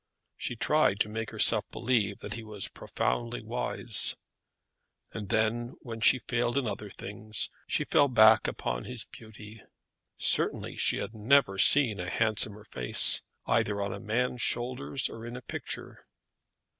[0.35, 4.15] She tried to make herself believe that he was profoundly wise.
[5.13, 9.61] And then, when she failed in other things, she fell back upon his beauty.
[10.17, 15.37] Certainly she had never seen a handsomer face, either on a man's shoulders or in
[15.37, 16.07] a picture.